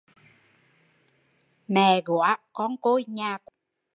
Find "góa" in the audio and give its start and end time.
2.05-2.37